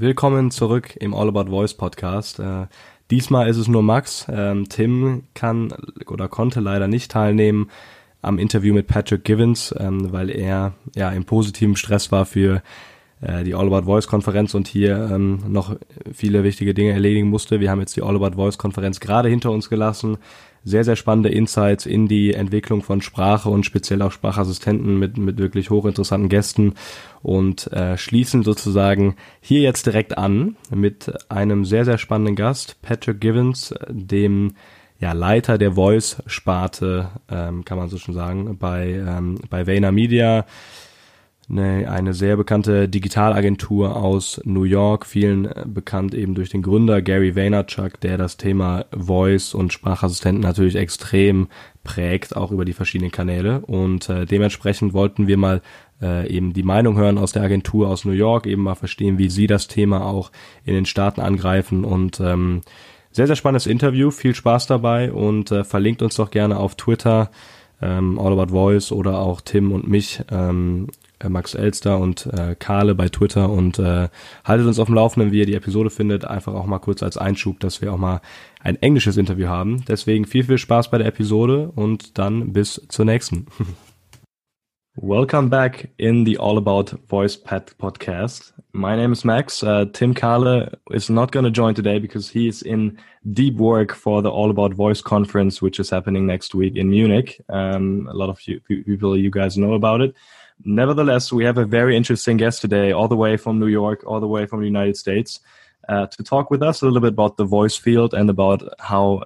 [0.00, 2.38] Willkommen zurück im All About Voice Podcast.
[2.38, 2.68] Äh,
[3.10, 4.26] diesmal ist es nur Max.
[4.30, 5.74] Ähm, Tim kann
[6.06, 7.68] oder konnte leider nicht teilnehmen
[8.22, 12.62] am Interview mit Patrick Givens, ähm, weil er ja im positiven Stress war für
[13.22, 15.74] äh, die All About Voice Konferenz und hier ähm, noch
[16.12, 17.58] viele wichtige Dinge erledigen musste.
[17.58, 20.18] Wir haben jetzt die All About Voice Konferenz gerade hinter uns gelassen
[20.68, 25.38] sehr, sehr spannende Insights in die Entwicklung von Sprache und speziell auch Sprachassistenten mit, mit
[25.38, 26.74] wirklich hochinteressanten Gästen
[27.22, 33.20] und äh, schließen sozusagen hier jetzt direkt an mit einem sehr, sehr spannenden Gast, Patrick
[33.20, 34.54] Givens, dem
[35.00, 40.44] ja, Leiter der Voice-Sparte, ähm, kann man so schon sagen, bei, ähm, bei Vayner Media
[41.50, 47.00] eine, eine sehr bekannte Digitalagentur aus New York, vielen äh, bekannt eben durch den Gründer
[47.00, 51.48] Gary Vaynerchuk, der das Thema Voice und Sprachassistenten natürlich extrem
[51.84, 53.60] prägt, auch über die verschiedenen Kanäle.
[53.60, 55.62] Und äh, dementsprechend wollten wir mal
[56.02, 59.30] äh, eben die Meinung hören aus der Agentur aus New York, eben mal verstehen, wie
[59.30, 60.30] sie das Thema auch
[60.64, 62.60] in den Staaten angreifen und ähm,
[63.10, 67.30] sehr, sehr spannendes Interview, viel Spaß dabei und äh, verlinkt uns doch gerne auf Twitter,
[67.80, 72.54] ähm, All About Voice oder auch Tim und mich ähm, äh, Max Elster und äh,
[72.58, 74.08] Karle bei Twitter und äh,
[74.44, 76.24] haltet uns auf dem Laufenden, wie ihr die Episode findet.
[76.24, 78.20] Einfach auch mal kurz als Einschub, dass wir auch mal
[78.60, 79.84] ein englisches Interview haben.
[79.86, 83.46] Deswegen viel, viel Spaß bei der Episode und dann bis zur nächsten.
[85.00, 88.52] Welcome back in the All About Voice Pet podcast.
[88.72, 89.62] My name is Max.
[89.62, 92.98] Uh, Tim Kahle is not going to join today because he is in
[93.32, 97.40] deep work for the All About Voice conference, which is happening next week in Munich.
[97.48, 100.16] Um, a lot of you, people, you guys know about it.
[100.64, 104.20] Nevertheless, we have a very interesting guest today, all the way from New York, all
[104.20, 105.40] the way from the United States,
[105.88, 109.22] uh, to talk with us a little bit about the voice field and about how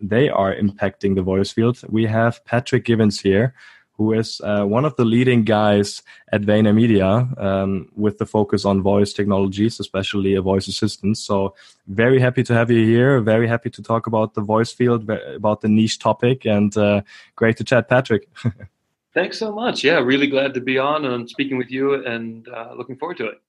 [0.00, 1.80] they are impacting the voice field.
[1.88, 3.54] We have Patrick Givens here,
[3.92, 8.64] who is uh, one of the leading guys at Vayner Media um, with the focus
[8.64, 11.18] on voice technologies, especially a voice assistant.
[11.18, 11.54] So,
[11.86, 13.20] very happy to have you here.
[13.20, 17.02] Very happy to talk about the voice field, about the niche topic, and uh,
[17.36, 18.26] great to chat, Patrick.
[19.14, 19.82] Thanks so much.
[19.82, 23.26] Yeah, really glad to be on and speaking with you and uh, looking forward to
[23.26, 23.40] it.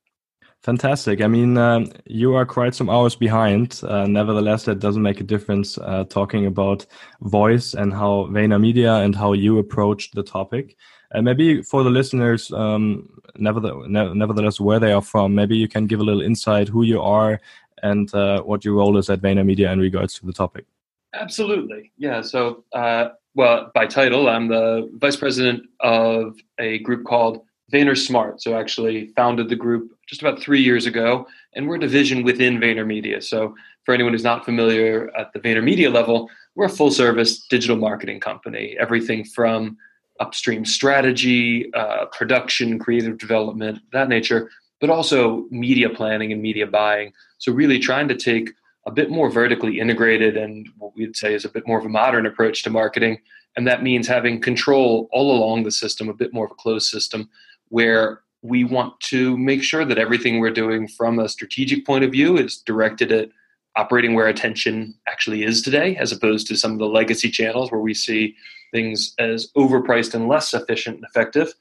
[0.63, 1.21] Fantastic.
[1.21, 3.81] I mean, um, you are quite some hours behind.
[3.83, 6.85] Uh, nevertheless, that doesn't make a difference uh, talking about
[7.21, 10.77] voice and how Vayner Media and how you approach the topic.
[11.13, 15.87] And maybe for the listeners, um, nevertheless, nevertheless, where they are from, maybe you can
[15.87, 17.41] give a little insight who you are
[17.81, 20.65] and uh, what your role is at Vayner Media in regards to the topic.
[21.13, 21.91] Absolutely.
[21.97, 22.21] Yeah.
[22.21, 28.41] So uh, well, by title, I'm the vice president of a group called Vayner Smart.
[28.41, 31.25] So, actually, founded the group just about three years ago,
[31.55, 33.21] and we're a division within Vayner Media.
[33.21, 33.55] So,
[33.85, 37.77] for anyone who's not familiar at the Vayner Media level, we're a full service digital
[37.77, 38.75] marketing company.
[38.79, 39.77] Everything from
[40.19, 44.49] upstream strategy, uh, production, creative development, that nature,
[44.81, 47.13] but also media planning and media buying.
[47.37, 48.51] So, really trying to take
[48.85, 51.89] a bit more vertically integrated and what we'd say is a bit more of a
[51.89, 53.19] modern approach to marketing.
[53.55, 56.87] And that means having control all along the system, a bit more of a closed
[56.87, 57.29] system,
[57.69, 62.11] where we want to make sure that everything we're doing from a strategic point of
[62.11, 63.29] view is directed at
[63.75, 67.81] operating where attention actually is today, as opposed to some of the legacy channels where
[67.81, 68.35] we see
[68.71, 71.53] things as overpriced and less efficient and effective.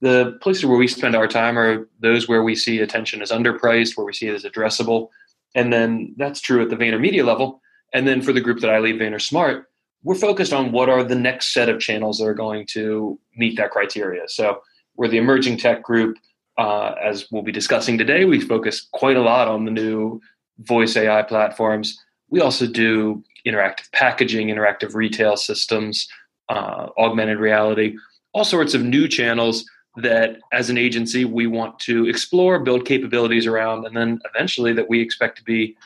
[0.00, 3.96] The places where we spend our time are those where we see attention as underpriced,
[3.96, 5.08] where we see it as addressable,
[5.56, 7.60] and then that's true at the Vayner Media level.
[7.92, 9.64] And then for the group that I lead, Vayner Smart,
[10.04, 13.56] we're focused on what are the next set of channels that are going to meet
[13.56, 14.28] that criteria.
[14.28, 14.60] So
[14.96, 16.18] we're the emerging tech group.
[16.58, 20.20] Uh, as we'll be discussing today, we focus quite a lot on the new
[20.60, 21.98] voice AI platforms.
[22.28, 26.06] We also do interactive packaging, interactive retail systems,
[26.48, 27.96] uh, augmented reality,
[28.32, 29.64] all sorts of new channels
[29.96, 34.88] that as an agency we want to explore, build capabilities around, and then eventually that
[34.88, 35.76] we expect to be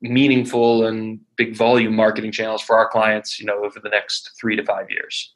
[0.00, 4.56] meaningful and big volume marketing channels for our clients, you know, over the next three
[4.56, 5.34] to five years.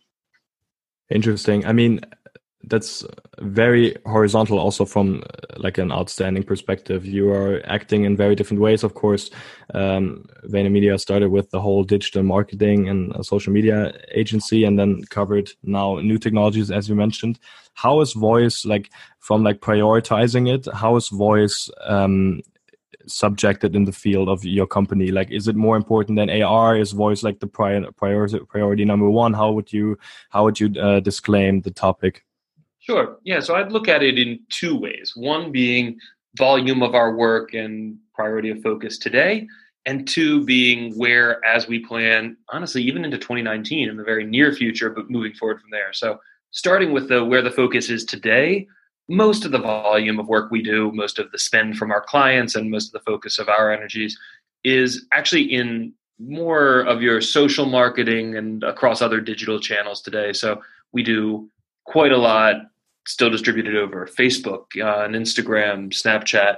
[1.11, 1.67] Interesting.
[1.67, 2.01] I mean,
[2.69, 3.05] that's
[3.41, 7.05] very horizontal also from uh, like an outstanding perspective.
[7.05, 9.31] You are acting in very different ways of course.
[9.75, 15.51] Um Media started with the whole digital marketing and social media agency and then covered
[15.63, 17.39] now new technologies as you mentioned.
[17.75, 18.91] How is voice like
[19.21, 22.41] from like prioritizing it how is voice um
[23.07, 25.09] subjected in the field of your company?
[25.11, 29.11] Like is it more important than ar is voice like the prior, priority priority number
[29.11, 29.33] one?
[29.35, 29.99] How would you
[30.31, 32.25] how would you uh, disclaim the topic
[32.85, 33.19] Sure.
[33.25, 33.41] Yeah.
[33.41, 35.15] So I'd look at it in two ways.
[35.17, 35.99] One being
[36.37, 39.47] volume of our work and priority of focus today,
[39.87, 44.53] and two being where, as we plan, honestly, even into 2019 in the very near
[44.53, 45.95] future, but moving forward from there.
[45.95, 46.21] So
[46.51, 48.67] starting with the where the focus is today,
[49.09, 52.55] most of the volume of work we do, most of the spend from our clients,
[52.55, 54.19] and most of the focus of our energies
[54.63, 60.35] is actually in more of your social marketing and across other digital channels today.
[60.35, 60.61] So
[60.93, 61.49] we do
[61.87, 62.57] quite a lot
[63.07, 66.57] still distributed over Facebook uh, and Instagram, Snapchat,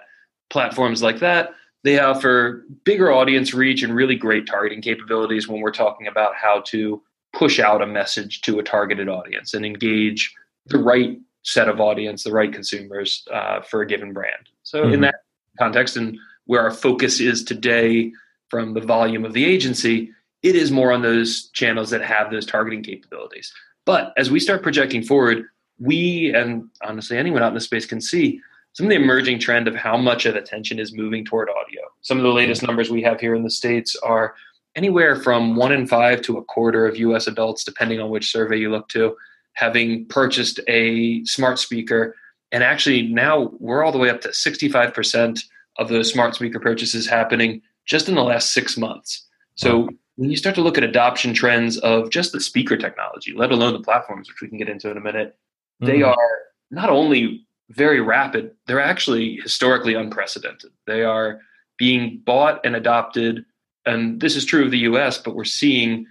[0.50, 1.50] platforms like that.
[1.84, 6.62] They offer bigger audience reach and really great targeting capabilities when we're talking about how
[6.66, 7.02] to
[7.32, 10.34] push out a message to a targeted audience and engage
[10.66, 14.48] the right set of audience, the right consumers uh, for a given brand.
[14.62, 14.94] So, mm-hmm.
[14.94, 15.16] in that
[15.58, 18.12] context, and where our focus is today
[18.48, 20.10] from the volume of the agency,
[20.42, 23.52] it is more on those channels that have those targeting capabilities.
[23.84, 25.46] But as we start projecting forward,
[25.78, 28.40] we and honestly anyone out in the space can see
[28.72, 31.80] some of the emerging trend of how much of attention is moving toward audio.
[32.02, 34.34] Some of the latest numbers we have here in the States are
[34.74, 38.58] anywhere from one in five to a quarter of US adults, depending on which survey
[38.58, 39.16] you look to,
[39.54, 42.14] having purchased a smart speaker.
[42.52, 45.40] And actually, now we're all the way up to 65%
[45.78, 49.26] of those smart speaker purchases happening just in the last six months.
[49.54, 53.52] So when you start to look at adoption trends of just the speaker technology, let
[53.52, 55.34] alone the platforms, which we can get into in a minute,
[55.82, 55.86] mm-hmm.
[55.86, 56.38] they are
[56.70, 60.70] not only very rapid, they're actually historically unprecedented.
[60.86, 61.40] They are
[61.78, 63.44] being bought and adopted.
[63.84, 66.06] And this is true of the US, but we're seeing,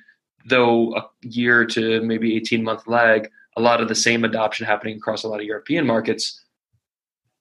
[0.46, 4.98] though a year to maybe 18 month lag, a lot of the same adoption happening
[4.98, 6.42] across a lot of European markets.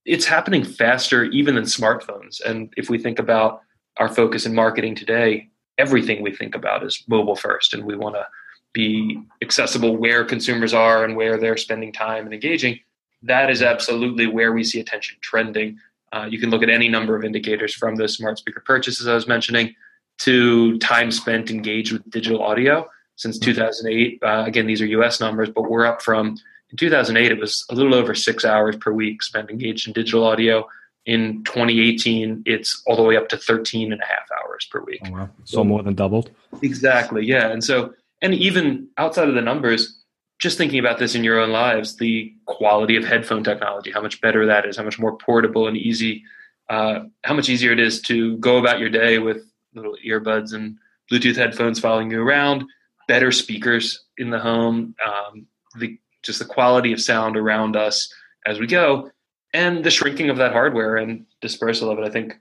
[0.05, 2.41] It's happening faster even than smartphones.
[2.45, 3.61] And if we think about
[3.97, 5.49] our focus in marketing today,
[5.79, 8.27] everything we think about is mobile first, and we want to
[8.75, 12.79] be accessible where consumers are and where they're spending time and engaging.
[13.23, 15.79] That is absolutely where we see attention trending.
[16.13, 19.15] Uh, you can look at any number of indicators from those smart speaker purchases I
[19.15, 19.75] was mentioning
[20.19, 22.87] to time spent engaged with digital audio
[23.17, 23.53] since mm-hmm.
[23.53, 24.23] 2008.
[24.23, 26.37] Uh, again, these are US numbers, but we're up from
[26.71, 30.25] in 2008, it was a little over six hours per week spent engaged in digital
[30.25, 30.69] audio
[31.07, 35.01] in 2018 it's all the way up to 13 and a half hours per week
[35.07, 35.29] oh, wow.
[35.45, 36.31] so, so more than doubled
[36.63, 37.93] exactly yeah and so
[38.25, 40.01] and even outside of the numbers
[40.41, 44.21] just thinking about this in your own lives the quality of headphone technology how much
[44.21, 46.23] better that is how much more portable and easy
[46.71, 49.45] uh, how much easier it is to go about your day with
[49.75, 50.77] little earbuds and
[51.11, 52.65] bluetooth headphones following you around
[53.07, 55.47] better speakers in the home um,
[55.79, 58.13] the just the quality of sound around us
[58.47, 59.11] as we go
[59.55, 62.05] and the shrinking of that hardware and dispersal of it.
[62.05, 62.39] I think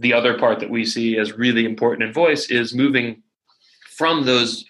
[0.00, 3.22] the other part that we see as really important in voice is moving
[3.96, 4.66] from those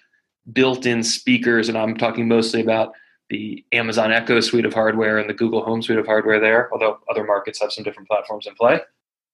[0.53, 2.93] built-in speakers, and I'm talking mostly about
[3.29, 6.99] the Amazon Echo suite of hardware and the Google Home suite of hardware there, although
[7.09, 8.79] other markets have some different platforms in play.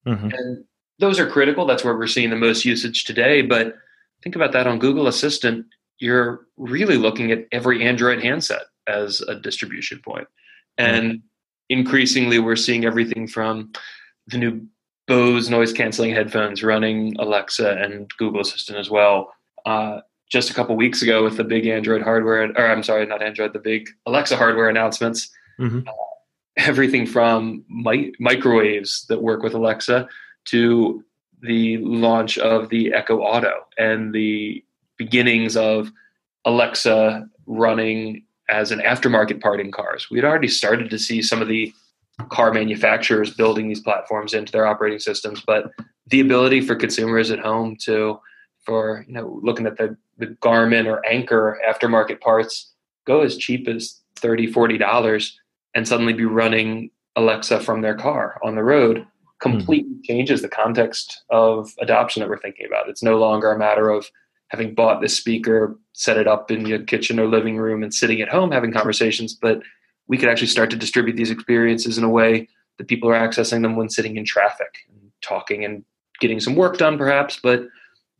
[0.07, 0.30] Mm-hmm.
[0.33, 0.65] And
[1.00, 1.65] those are critical.
[1.65, 3.42] That's where we're seeing the most usage today.
[3.42, 3.75] But
[4.24, 5.68] think about that on Google Assistant,
[6.00, 10.27] you're really looking at every Android handset as a distribution point.
[10.77, 11.21] And
[11.69, 13.71] increasingly we're seeing everything from
[14.27, 14.68] the new
[15.07, 19.33] Bose noise canceling headphones running Alexa and Google Assistant as well.
[19.66, 20.00] Uh,
[20.30, 23.54] just a couple weeks ago with the big Android hardware, or I'm sorry, not Android,
[23.54, 25.30] the big Alexa hardware announcements.
[25.60, 25.88] Mm-hmm.
[25.88, 25.92] Uh,
[26.58, 30.08] everything from mi- microwaves that work with Alexa
[30.46, 31.04] to
[31.42, 34.64] the launch of the Echo Auto and the
[34.98, 35.92] beginnings of
[36.46, 40.08] Alexa running as an aftermarket part in cars.
[40.10, 41.74] We had already started to see some of the
[42.30, 45.72] car manufacturers building these platforms into their operating systems, but
[46.08, 48.19] the ability for consumers at home to,
[48.66, 52.72] for you know, looking at the, the Garmin or Anker aftermarket parts,
[53.06, 55.40] go as cheap as 30 40 dollars
[55.74, 59.06] and suddenly be running Alexa from their car on the road
[59.44, 60.04] completely mm.
[60.04, 62.88] changes the context of adoption that we're thinking about.
[62.88, 64.10] It's no longer a matter of
[64.48, 68.22] having bought this speaker, set it up in your kitchen or living room and sitting
[68.22, 69.62] at home having conversations, but
[70.08, 73.62] we could actually start to distribute these experiences in a way that people are accessing
[73.62, 75.84] them when sitting in traffic and talking and
[76.20, 77.68] getting some work done perhaps, but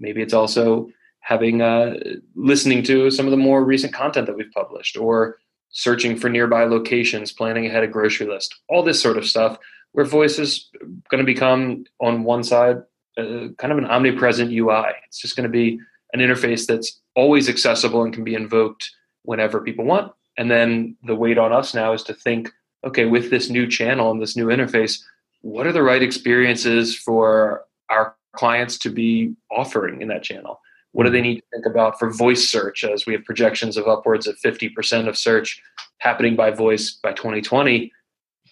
[0.03, 0.89] maybe it's also
[1.22, 1.95] having uh,
[2.36, 5.38] listening to some of the more recent content that we've published or
[5.69, 9.57] searching for nearby locations, planning ahead a grocery list, all this sort of stuff
[9.93, 10.69] where voice is
[11.10, 12.77] going to become on one side
[13.17, 14.91] uh, kind of an omnipresent UI.
[15.07, 15.79] It's just going to be
[16.13, 18.91] an interface that's always accessible and can be invoked
[19.24, 20.12] whenever people want.
[20.38, 22.51] And then the weight on us now is to think,
[22.83, 25.01] okay, with this new channel and this new interface,
[25.41, 30.60] what are the right experiences for our clients to be offering in that channel?
[30.92, 33.88] What do they need to think about for voice search as we have projections of
[33.88, 35.62] upwards of 50% of search
[36.00, 37.92] happening by voice by 2020?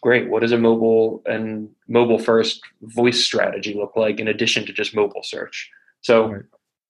[0.01, 0.29] Great.
[0.29, 4.95] What does a mobile and mobile first voice strategy look like in addition to just
[4.95, 5.69] mobile search?
[6.01, 6.41] So right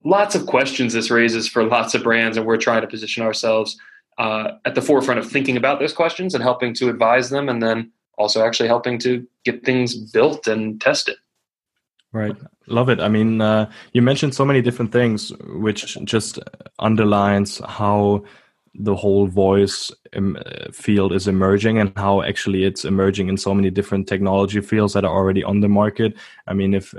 [0.04, 3.78] lots of questions this raises for lots of brands, and we're trying to position ourselves
[4.18, 7.62] uh, at the forefront of thinking about those questions and helping to advise them, and
[7.62, 11.16] then also actually helping to get things built and tested.
[12.14, 12.36] Right.
[12.68, 13.00] Love it.
[13.00, 16.40] I mean, uh, you mentioned so many different things, which just
[16.80, 18.26] underlines how
[18.74, 20.38] the whole voice um,
[20.72, 25.04] field is emerging and how actually it's emerging in so many different technology fields that
[25.04, 26.14] are already on the market.
[26.48, 26.94] I mean, if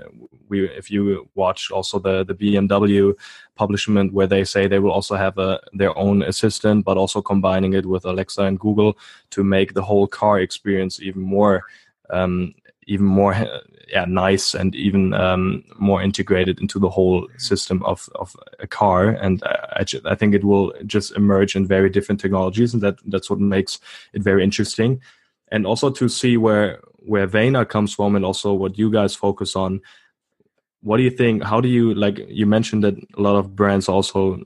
[0.48, 3.14] we if you watch also the the BMW
[3.54, 7.72] publishment where they say they will also have a their own assistant, but also combining
[7.74, 8.98] it with Alexa and Google
[9.30, 11.64] to make the whole car experience even more
[12.10, 12.54] um,
[12.86, 13.34] even more
[13.88, 19.08] yeah nice and even um, more integrated into the whole system of of a car.
[19.10, 23.30] And I, I think it will just emerge in very different technologies and that that's
[23.30, 23.78] what makes
[24.12, 25.00] it very interesting.
[25.50, 29.56] And also to see where where Vayner comes from and also what you guys focus
[29.56, 29.80] on
[30.82, 33.88] what do you think how do you like you mentioned that a lot of brands
[33.88, 34.42] also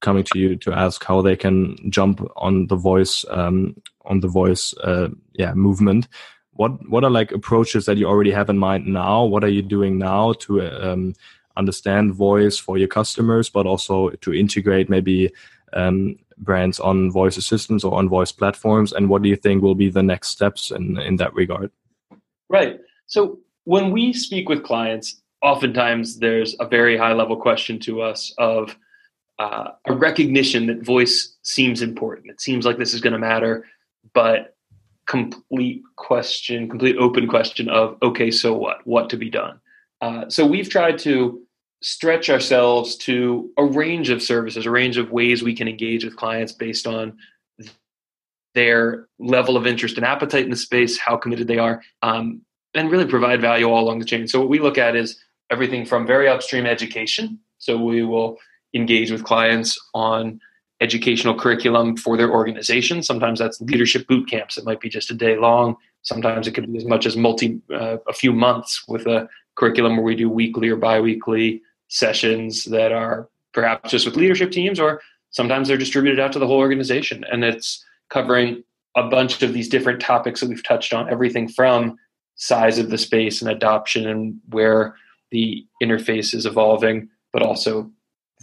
[0.00, 3.74] coming to you to ask how they can jump on the voice um,
[4.04, 6.08] on the voice uh, yeah movement
[6.54, 9.24] what what are like approaches that you already have in mind now?
[9.24, 11.14] What are you doing now to um,
[11.56, 15.30] understand voice for your customers but also to integrate maybe
[15.72, 18.92] um, brands on voice assistants or on voice platforms?
[18.92, 21.70] And what do you think will be the next steps in in that regard?
[22.48, 22.80] Right.
[23.06, 28.32] So when we speak with clients oftentimes there's a very high level question to us
[28.38, 28.76] of
[29.38, 32.30] uh, a recognition that voice seems important.
[32.30, 33.64] It seems like this is going to matter
[34.12, 34.53] but
[35.06, 38.86] complete question, complete open question of okay, so what?
[38.86, 39.60] What to be done?
[40.00, 41.40] Uh, so we've tried to
[41.82, 46.16] stretch ourselves to a range of services, a range of ways we can engage with
[46.16, 47.16] clients based on
[48.54, 52.40] their level of interest and appetite in the space, how committed they are, um,
[52.74, 54.26] and really provide value all along the chain.
[54.26, 55.18] So what we look at is
[55.50, 57.38] everything from very upstream education.
[57.58, 58.38] So we will
[58.74, 60.40] engage with clients on
[60.84, 63.02] educational curriculum for their organization.
[63.02, 64.58] Sometimes that's leadership boot camps.
[64.58, 65.76] It might be just a day long.
[66.02, 69.96] Sometimes it could be as much as multi uh, a few months with a curriculum
[69.96, 75.00] where we do weekly or biweekly sessions that are perhaps just with leadership teams, or
[75.30, 78.62] sometimes they're distributed out to the whole organization, and it's covering
[78.96, 81.10] a bunch of these different topics that we've touched on.
[81.10, 81.96] Everything from
[82.36, 84.94] size of the space and adoption and where
[85.30, 87.90] the interface is evolving, but also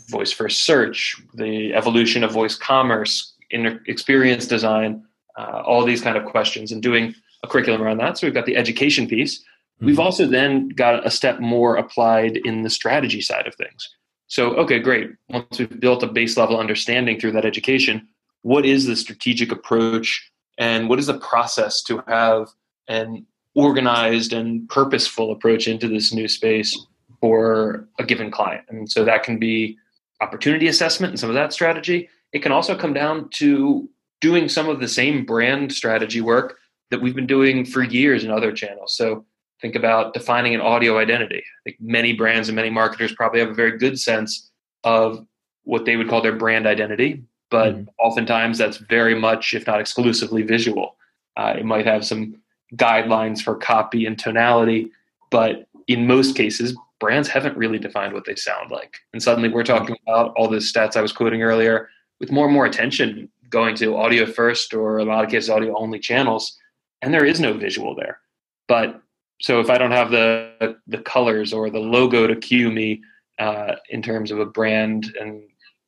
[0.10, 5.04] voice first search, the evolution of voice commerce, in experience design,
[5.38, 8.18] uh, all these kind of questions, and doing a curriculum around that.
[8.18, 9.40] So we've got the education piece.
[9.40, 9.86] Mm-hmm.
[9.86, 13.90] We've also then got a step more applied in the strategy side of things.
[14.28, 15.12] So, okay, great.
[15.30, 18.08] Once we've built a base level understanding through that education,
[18.44, 22.48] what is the strategic approach and what is the process to have
[22.88, 26.78] an organized and purposeful approach into this new space
[27.22, 28.66] for a given client?
[28.68, 29.78] And so that can be
[30.20, 32.10] opportunity assessment and some of that strategy.
[32.34, 36.58] It can also come down to doing some of the same brand strategy work
[36.90, 38.96] that we've been doing for years in other channels.
[38.96, 39.26] So
[39.62, 41.40] think about defining an audio identity.
[41.40, 44.52] I think many brands and many marketers probably have a very good sense
[44.84, 45.26] of
[45.64, 47.90] what they would call their brand identity, but mm-hmm.
[48.00, 50.98] oftentimes that's very much, if not exclusively, visual.
[51.38, 52.36] Uh, it might have some
[52.76, 54.92] guidelines for copy and tonality,
[55.30, 58.96] but in most cases, brands haven't really defined what they sound like.
[59.12, 61.90] And suddenly we're talking about all the stats I was quoting earlier
[62.22, 65.78] with more and more attention going to audio first or a lot of cases audio
[65.78, 66.58] only channels
[67.02, 68.20] and there is no visual there.
[68.68, 69.02] But
[69.42, 73.02] so if I don't have the the colors or the logo to cue me
[73.40, 75.42] uh, in terms of a brand and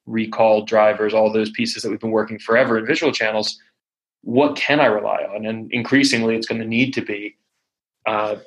[0.05, 3.59] recall drivers, all those pieces that we've been working forever in visual channels,
[4.21, 5.45] what can I rely on?
[5.45, 7.37] And increasingly, it's going to need to be
[8.07, 8.37] uh,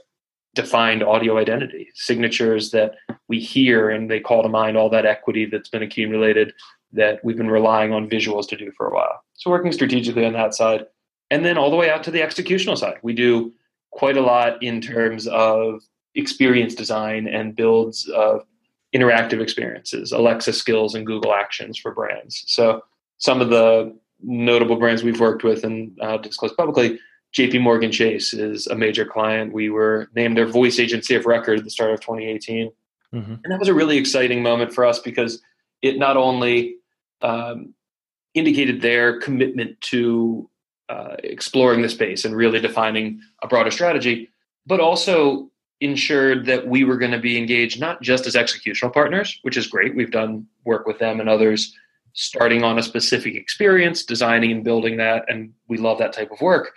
[0.57, 2.97] defined audio identity, signatures that
[3.29, 6.53] we hear and they call to mind all that equity that's been accumulated
[6.93, 9.23] that we've been relying on visuals to do for a while.
[9.35, 10.87] So working strategically on that side.
[11.31, 12.99] And then all the way out to the executional side.
[13.03, 13.53] We do
[13.91, 15.83] quite a lot in terms of
[16.15, 18.43] experience design and builds of
[18.95, 22.45] interactive experiences, Alexa skills and Google Actions for brands.
[22.47, 22.83] So
[23.19, 26.99] some of the notable brands we've worked with and uh, disclosed publicly
[27.37, 29.53] JP Morgan Chase is a major client.
[29.53, 32.73] We were named their voice agency of record at the start of 2018.
[33.15, 33.35] Mm-hmm.
[33.45, 35.43] And that was a really exciting moment for us because
[35.83, 36.77] it not only
[37.21, 37.75] um,
[38.33, 40.49] indicated their commitment to
[40.89, 44.31] uh, exploring the space and really defining a broader strategy,
[44.65, 45.51] but also
[45.83, 49.67] ensured that we were going to be engaged not just as executional partners, which is
[49.67, 49.95] great.
[49.95, 51.75] We've done work with them and others
[52.15, 56.41] starting on a specific experience, designing and building that, and we love that type of
[56.41, 56.73] work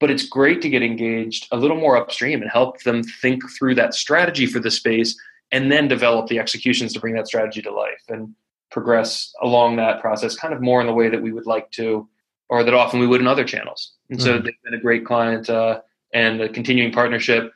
[0.00, 3.74] but it's great to get engaged a little more upstream and help them think through
[3.74, 5.18] that strategy for the space
[5.50, 8.34] and then develop the executions to bring that strategy to life and
[8.70, 12.08] progress along that process kind of more in the way that we would like to
[12.50, 14.44] or that often we would in other channels and so mm-hmm.
[14.44, 15.80] they've been a great client uh,
[16.12, 17.52] and the continuing partnership.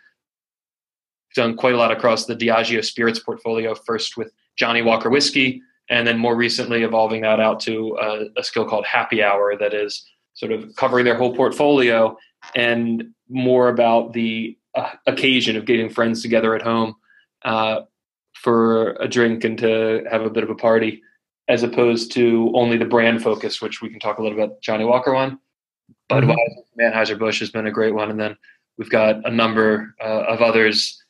[1.34, 6.06] Done quite a lot across the Diageo spirits portfolio, first with johnnie Walker whiskey, and
[6.06, 10.06] then more recently evolving that out to a, a skill called Happy Hour that is
[10.34, 12.16] sort of covering their whole portfolio
[12.54, 16.94] and more about the uh, occasion of getting friends together at home
[17.44, 17.82] uh,
[18.34, 21.02] for a drink and to have a bit of a party,
[21.48, 24.60] as opposed to only the brand focus, which we can talk a little bit.
[24.62, 25.38] Johnnie Walker one,
[26.10, 26.80] Budweiser, mm-hmm.
[26.80, 28.36] Anheuser Busch has been a great one, and then
[28.78, 31.02] we've got a number uh, of others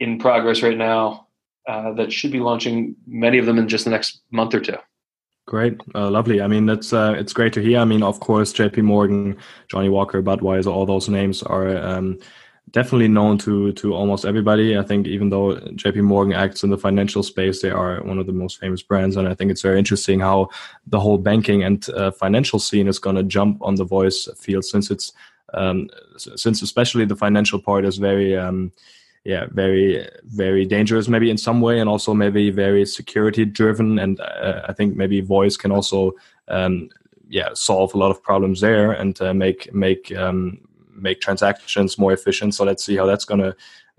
[0.00, 1.26] in progress right now
[1.68, 4.76] uh, that should be launching many of them in just the next month or two.
[5.48, 6.42] Great, uh, lovely.
[6.42, 7.78] I mean, that's uh, it's great to hear.
[7.78, 8.82] I mean, of course, J.P.
[8.82, 9.38] Morgan,
[9.68, 12.18] Johnnie Walker, Budweiser, all those names are um,
[12.70, 14.76] definitely known to to almost everybody.
[14.76, 16.02] I think even though J.P.
[16.02, 19.26] Morgan acts in the financial space, they are one of the most famous brands, and
[19.26, 20.50] I think it's very interesting how
[20.86, 24.66] the whole banking and uh, financial scene is going to jump on the voice field
[24.66, 25.14] since it's
[25.54, 25.88] um,
[26.18, 28.70] since especially the financial part is very um,
[29.24, 33.98] yeah very very dangerous maybe in some way and also maybe very security driven.
[33.98, 36.12] And uh, i think maybe voice can also
[36.48, 36.88] um,
[37.28, 40.60] yeah solve a lot of problems there and uh, make make um,
[41.00, 42.54] make transactions more efficient.
[42.54, 43.54] So let's see how that's gonna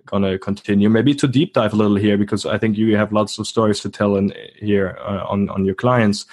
[0.05, 0.89] gonna continue.
[0.89, 3.79] Maybe to deep dive a little here because i think you have lots of stories
[3.81, 6.25] to tell in here uh, on on your clients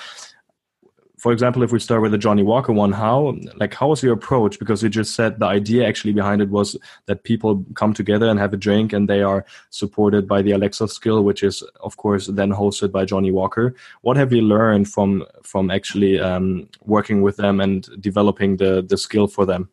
[1.19, 4.13] for example, if we start with the Johnnie Walker one, how like how was your
[4.13, 4.59] approach?
[4.59, 8.39] Because you just said the idea actually behind it was that people come together and
[8.39, 12.27] have a drink, and they are supported by the Alexa skill, which is of course
[12.27, 13.75] then hosted by Johnnie Walker.
[14.03, 18.99] What have you learned from from actually um, working with them and developing the the
[18.99, 19.71] skill for them?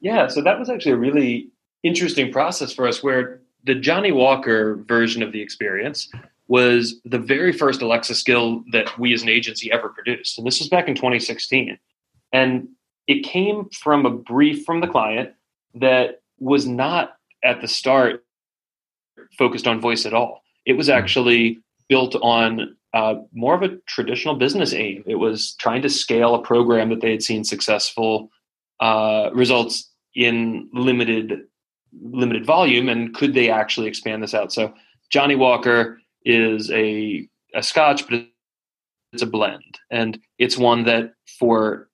[0.00, 1.50] Yeah, so that was actually a really
[1.82, 6.08] interesting process for us, where the Johnnie Walker version of the experience
[6.48, 10.38] was the very first Alexa skill that we as an agency ever produced.
[10.38, 11.78] And this was back in 2016.
[12.32, 12.68] And
[13.06, 15.32] it came from a brief from the client
[15.74, 18.24] that was not at the start
[19.36, 20.42] focused on voice at all.
[20.64, 20.92] It was hmm.
[20.92, 25.04] actually built on uh, more of a traditional business aim.
[25.06, 28.30] It was trying to scale a program that they had seen successful
[28.80, 31.42] uh, results in limited
[32.02, 34.52] limited volume, and could they actually expand this out?
[34.52, 34.74] So
[35.10, 38.26] Johnnie Walker is a, a scotch, but
[39.12, 39.78] it's a blend.
[39.90, 41.88] And it's one that for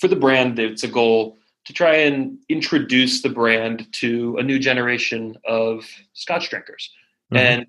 [0.00, 4.58] for the brand, it's a goal to try and introduce the brand to a new
[4.58, 6.90] generation of scotch drinkers.
[7.32, 7.36] Mm-hmm.
[7.36, 7.66] And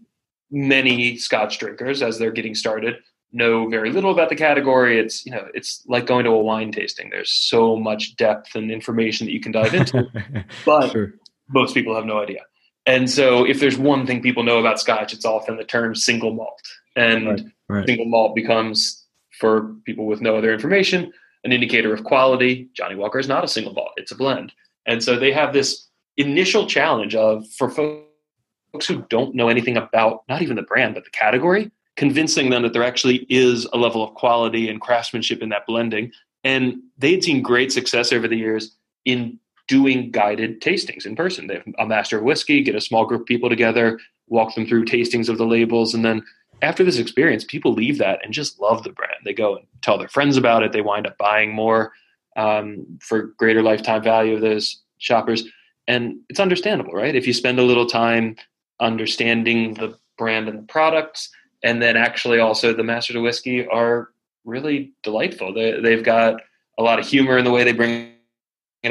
[0.50, 2.96] many scotch drinkers, as they're getting started,
[3.32, 5.00] know very little about the category.
[5.00, 7.10] It's you know, it's like going to a wine tasting.
[7.10, 10.06] There's so much depth and information that you can dive into.
[10.66, 11.14] but sure.
[11.50, 12.42] most people have no idea.
[12.86, 16.34] And so, if there's one thing people know about Scotch, it's often the term single
[16.34, 16.62] malt.
[16.96, 17.88] And right, right.
[17.88, 19.06] single malt becomes,
[19.40, 21.12] for people with no other information,
[21.44, 22.70] an indicator of quality.
[22.74, 24.54] Johnnie Walker is not a single malt, it's a blend.
[24.86, 30.24] And so, they have this initial challenge of, for folks who don't know anything about
[30.28, 34.04] not even the brand, but the category, convincing them that there actually is a level
[34.04, 36.12] of quality and craftsmanship in that blending.
[36.44, 41.48] And they had seen great success over the years in doing guided tastings in person.
[41.48, 44.68] They have a master of whiskey, get a small group of people together, walk them
[44.68, 46.24] through tastings of the labels, and then
[46.62, 49.18] after this experience, people leave that and just love the brand.
[49.26, 50.72] They go and tell their friends about it.
[50.72, 51.92] They wind up buying more
[52.38, 55.44] um, for greater lifetime value of those shoppers,
[55.88, 57.16] and it's understandable, right?
[57.16, 58.38] If you spend a little time
[58.80, 61.30] understanding the brand and the products,
[61.64, 64.10] and then actually also the masters of whiskey are
[64.46, 65.54] really delightful.
[65.54, 66.42] They, they've got
[66.78, 68.13] a lot of humor in the way they bring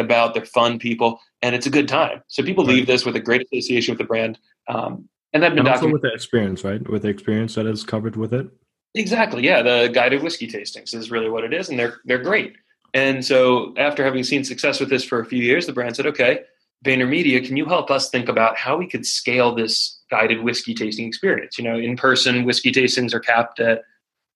[0.00, 0.34] about.
[0.34, 2.22] They're fun people, and it's a good time.
[2.28, 2.74] So people right.
[2.74, 5.90] leave this with a great association with the brand, um, and that been and also
[5.90, 6.86] with the experience, right?
[6.88, 8.48] With the experience that is covered with it.
[8.94, 9.42] Exactly.
[9.42, 12.54] Yeah, the guided whiskey tastings is really what it is, and they're they're great.
[12.94, 16.06] And so after having seen success with this for a few years, the brand said,
[16.06, 16.40] "Okay,
[16.84, 21.06] VaynerMedia, can you help us think about how we could scale this guided whiskey tasting
[21.06, 21.56] experience?
[21.56, 23.82] You know, in person whiskey tastings are capped at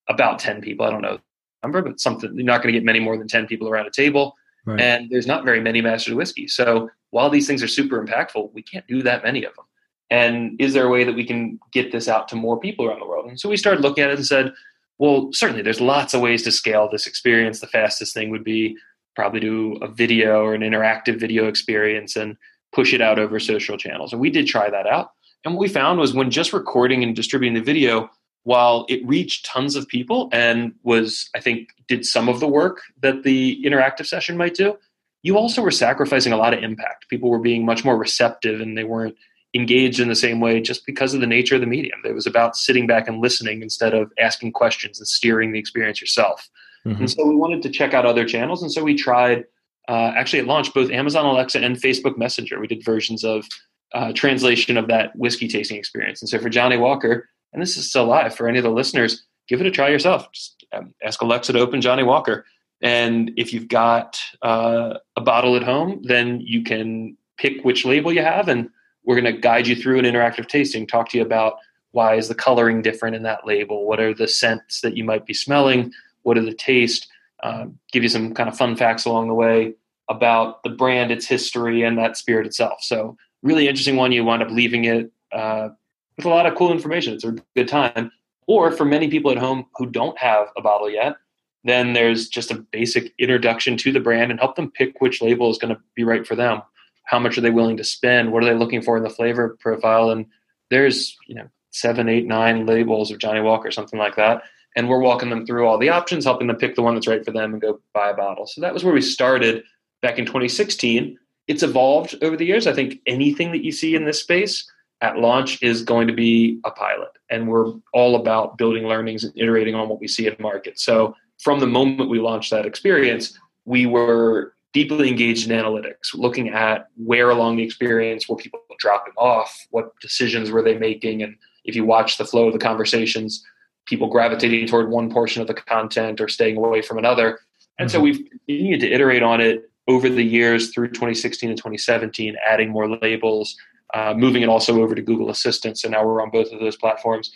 [0.09, 0.87] about ten people.
[0.87, 1.19] I don't know
[1.63, 3.91] number, but something you're not going to get many more than ten people around a
[3.91, 4.37] table.
[4.67, 4.81] Right.
[4.81, 6.49] And there's not very many masters of whiskey.
[6.49, 9.65] So while these things are super impactful, we can't do that many of them.
[10.11, 13.01] And is there a way that we can get this out to more people around
[13.01, 13.29] the world?
[13.29, 14.53] And so we started looking at it and said,
[14.99, 17.61] well, certainly there's lots of ways to scale this experience.
[17.61, 18.77] The fastest thing would be
[19.15, 22.37] probably do a video or an interactive video experience and
[22.73, 24.13] push it out over social channels.
[24.13, 25.11] And we did try that out.
[25.45, 28.11] And what we found was when just recording and distributing the video,
[28.47, 32.81] while it reached tons of people and was, I think, did some of the work
[33.03, 34.79] that the interactive session might do,
[35.25, 37.09] you also were sacrificing a lot of impact.
[37.11, 39.17] People were being much more receptive and they weren't
[39.53, 41.99] engaged in the same way just because of the nature of the medium.
[42.05, 46.01] It was about sitting back and listening instead of asking questions and steering the experience
[46.01, 46.49] yourself.
[46.87, 47.01] Mm-hmm.
[47.01, 48.63] And so we wanted to check out other channels.
[48.63, 49.45] And so we tried
[49.89, 52.61] uh, actually at launch both Amazon Alexa and Facebook Messenger.
[52.61, 53.45] We did versions of
[53.93, 56.23] uh, translation of that whiskey tasting experience.
[56.23, 59.25] And so for Johnnie Walker, and this is still live for any of the listeners,
[59.49, 60.31] give it a try yourself.
[60.33, 62.45] Just um, ask Alexa to open Johnnie Walker.
[62.83, 68.13] And if you've got uh, a bottle at home, then you can pick which label
[68.13, 68.69] you have, and
[69.05, 71.55] we're going to guide you through an interactive tasting, talk to you about
[71.93, 75.25] why is the coloring different in that label, what are the scents that you might
[75.25, 77.09] be smelling, what are the taste,
[77.43, 79.75] um, give you some kind of fun facts along the way
[80.09, 82.79] about the brand, its history, and that spirit itself.
[82.83, 84.13] So really interesting one.
[84.13, 85.71] You wind up leaving it uh,
[86.17, 87.15] with a lot of cool information.
[87.15, 88.11] It's a good time.
[88.47, 91.17] Or for many people at home who don't have a bottle yet,
[91.65, 95.51] then there's just a basic introduction to the brand and help them pick which label
[95.51, 96.63] is going to be right for them.
[97.05, 98.33] How much are they willing to spend?
[98.33, 100.11] What are they looking for in the flavor profile?
[100.11, 100.27] And
[100.71, 104.43] there's, you know, seven, eight, nine labels of Johnnie Walker, something like that.
[104.77, 107.25] And we're walking them through all the options, helping them pick the one that's right
[107.25, 108.47] for them and go buy a bottle.
[108.47, 109.65] So that was where we started
[110.03, 111.19] back in 2016.
[111.49, 112.67] It's evolved over the years.
[112.67, 116.61] I think anything that you see in this space at launch is going to be
[116.65, 117.11] a pilot.
[117.31, 120.79] And we're all about building learnings and iterating on what we see in market.
[120.79, 126.51] So from the moment we launched that experience, we were deeply engaged in analytics, looking
[126.51, 131.37] at where along the experience were people dropping off, what decisions were they making, and
[131.65, 133.45] if you watch the flow of the conversations,
[133.87, 137.41] people gravitating toward one portion of the content or staying away from another.
[137.79, 137.97] And mm-hmm.
[137.97, 142.71] so we've continued to iterate on it over the years through 2016 and 2017, adding
[142.71, 143.57] more labels,
[143.95, 145.79] uh, moving it also over to Google Assistant.
[145.79, 147.31] So now we're on both of those platforms.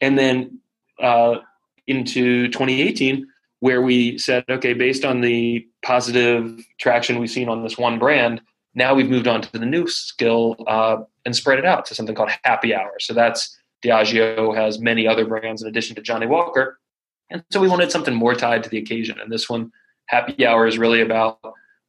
[0.00, 0.60] And then
[1.02, 1.36] uh,
[1.86, 3.26] into 2018,
[3.60, 8.40] where we said, okay, based on the positive traction we've seen on this one brand,
[8.74, 12.14] now we've moved on to the new skill uh, and spread it out to something
[12.14, 12.94] called happy hour.
[12.98, 16.78] So that's Diageo has many other brands in addition to Johnnie Walker.
[17.30, 19.18] And so we wanted something more tied to the occasion.
[19.20, 19.70] And this one,
[20.06, 21.38] happy hour, is really about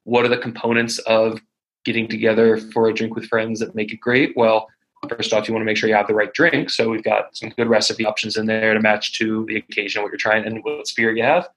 [0.04, 1.41] what are the components of
[1.85, 4.35] getting together for a drink with friends that make it great.
[4.35, 4.67] Well,
[5.07, 6.71] first off, you want to make sure you have the right drink.
[6.71, 10.11] So we've got some good recipe options in there to match to the occasion, what
[10.11, 11.47] you're trying, and what spirit you have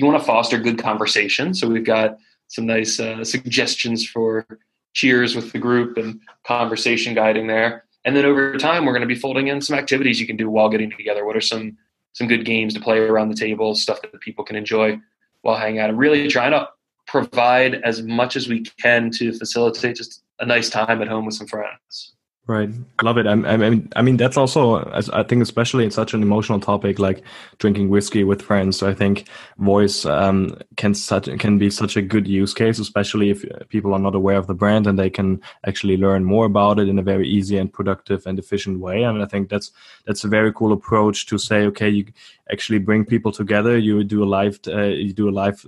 [0.00, 1.52] you want to foster good conversation.
[1.52, 4.46] So we've got some nice uh, suggestions for
[4.94, 7.84] cheers with the group and conversation guiding there.
[8.06, 10.48] And then over time, we're going to be folding in some activities you can do
[10.48, 11.26] while getting together.
[11.26, 11.76] What are some
[12.12, 14.98] some good games to play around the table, stuff that people can enjoy
[15.42, 16.68] while hanging out, and really trying to
[17.10, 21.34] provide as much as we can to facilitate just a nice time at home with
[21.34, 22.14] some friends.
[22.46, 22.70] Right,
[23.02, 23.28] love it.
[23.28, 26.98] I, I mean, I mean that's also, I think, especially in such an emotional topic
[26.98, 27.22] like
[27.58, 28.76] drinking whiskey with friends.
[28.76, 33.30] So I think voice um, can such can be such a good use case, especially
[33.30, 36.80] if people are not aware of the brand and they can actually learn more about
[36.80, 39.04] it in a very easy and productive and efficient way.
[39.04, 39.70] And I think that's
[40.06, 42.06] that's a very cool approach to say, okay, you
[42.50, 43.78] actually bring people together.
[43.78, 45.64] You do a live, uh, you do a live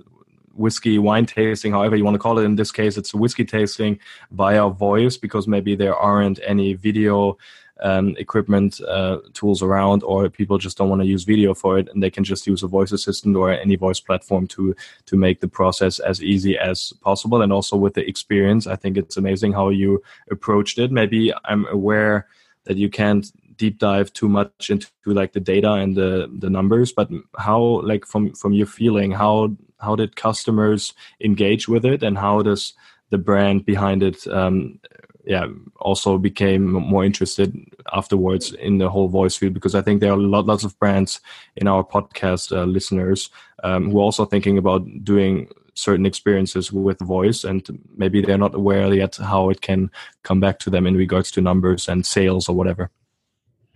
[0.54, 2.44] whiskey wine tasting, however you want to call it.
[2.44, 3.98] In this case, it's a whiskey tasting
[4.30, 7.38] via voice because maybe there aren't any video
[7.82, 11.88] um, equipment uh, tools around, or people just don't want to use video for it,
[11.92, 14.74] and they can just use a voice assistant or any voice platform to
[15.06, 17.42] to make the process as easy as possible.
[17.42, 20.92] And also with the experience, I think it's amazing how you approached it.
[20.92, 22.28] Maybe I'm aware
[22.64, 26.92] that you can't deep dive too much into like the data and the the numbers,
[26.92, 32.16] but how like from from your feeling, how how did customers engage with it and
[32.18, 32.74] how does
[33.10, 34.78] the brand behind it um,
[35.24, 37.54] yeah also became more interested
[37.92, 39.54] afterwards in the whole voice field?
[39.54, 41.20] Because i think there are lot, lots of brands
[41.56, 43.30] in our podcast uh, listeners
[43.64, 48.54] um, who are also thinking about doing certain experiences with voice and maybe they're not
[48.54, 49.90] aware yet how it can
[50.22, 52.90] come back to them in regards to numbers and sales or whatever.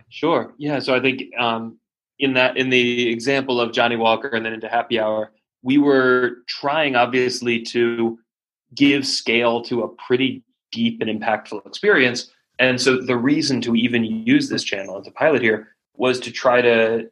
[0.09, 0.53] Sure.
[0.57, 0.79] Yeah.
[0.79, 1.77] So i think um,
[2.19, 5.31] in that in the example of johnnie walker and then into happy hour
[5.63, 8.19] we were trying obviously to
[8.75, 12.29] give scale to a pretty deep and impactful experience.
[12.59, 16.31] And so the reason to even use this channel as a pilot here was to
[16.31, 17.09] try to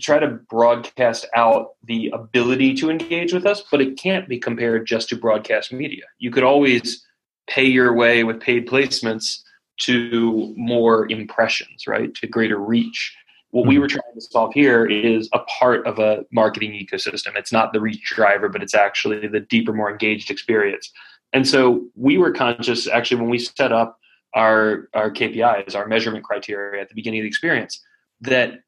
[0.00, 4.86] try to broadcast out the ability to engage with us, but it can't be compared
[4.86, 6.04] just to broadcast media.
[6.18, 7.06] You could always
[7.48, 9.40] pay your way with paid placements
[9.80, 12.14] to more impressions, right?
[12.16, 13.16] To greater reach.
[13.52, 13.82] What we mm-hmm.
[13.82, 17.36] were trying to solve here is a part of a marketing ecosystem.
[17.36, 20.90] It's not the reach driver, but it's actually the deeper, more engaged experience.
[21.32, 23.98] And so we were conscious actually when we set up
[24.34, 27.80] our our KPIs, our measurement criteria at the beginning of the experience,
[28.22, 28.60] that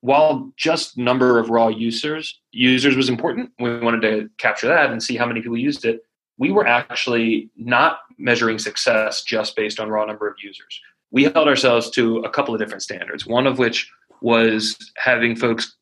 [0.00, 5.02] while just number of raw users users was important, we wanted to capture that and
[5.02, 6.00] see how many people used it.
[6.38, 10.80] We were actually not measuring success just based on raw number of users.
[11.12, 13.26] We held ourselves to a couple of different standards.
[13.26, 13.88] One of which
[14.22, 15.76] was having folks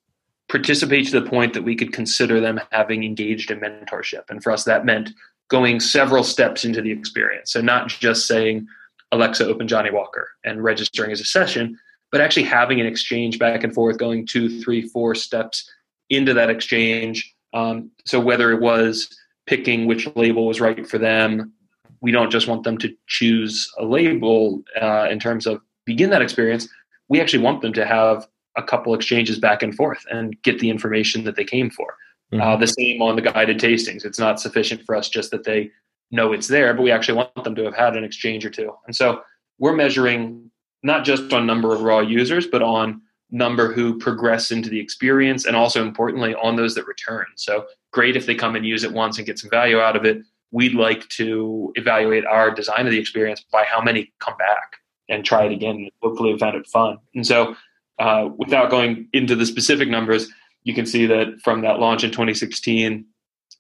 [0.49, 4.25] participate to the point that we could consider them having engaged in mentorship.
[4.29, 5.11] And for us, that meant
[5.49, 7.53] going several steps into the experience.
[7.53, 8.67] So not just saying
[9.13, 11.79] Alexa open Johnnie Walker and registering as a session,
[12.11, 15.69] but actually having an exchange back and forth, going two, three, four steps
[16.09, 17.33] into that exchange.
[17.53, 19.09] Um, so whether it was
[19.47, 21.53] picking which label was right for them,
[22.01, 26.23] we don't just want them to choose a label uh, in terms of begin that
[26.23, 26.69] experience.
[27.11, 30.71] We actually want them to have a couple exchanges back and forth and get the
[30.71, 31.95] information that they came for.
[32.33, 32.43] Mm-hmm.
[32.43, 34.05] Uh, the same on the guided tastings.
[34.05, 35.71] It's not sufficient for us just that they
[36.11, 38.73] know it's there, but we actually want them to have had an exchange or two.
[38.87, 39.23] And so
[39.59, 40.51] we're measuring
[40.83, 45.45] not just on number of raw users, but on number who progress into the experience
[45.45, 47.27] and also importantly on those that return.
[47.37, 50.05] So great if they come and use it once and get some value out of
[50.05, 50.23] it.
[50.53, 54.80] We'd like to evaluate our design of the experience by how many come back
[55.11, 55.91] and try it again.
[56.03, 56.99] Hopefully, have found it fun.
[57.15, 57.55] And so,
[57.99, 60.29] uh, without going into the specific numbers,
[60.65, 63.05] you can see that from that launch in 2016,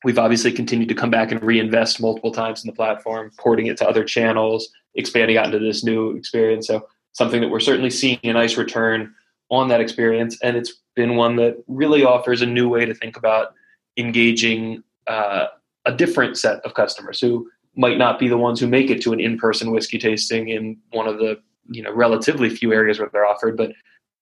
[0.05, 3.77] we've obviously continued to come back and reinvest multiple times in the platform, porting it
[3.79, 6.67] to other channels, expanding out into this new experience.
[6.67, 9.15] So something that we're certainly seeing a nice return
[9.51, 13.17] on that experience, and it's been one that really offers a new way to think
[13.17, 13.55] about
[13.97, 15.47] engaging uh,
[15.85, 19.13] a different set of customers who might not be the ones who make it to
[19.13, 23.27] an in-person whiskey tasting in one of the you know relatively few areas where they're
[23.27, 23.73] offered, but